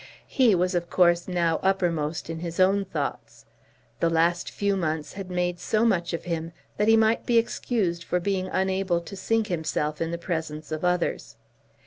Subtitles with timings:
[0.27, 3.45] He was of course now uppermost in his own thoughts.
[3.99, 8.03] The last few months had made so much of him that he might be excused
[8.03, 11.35] for being unable to sink himself in the presence of others.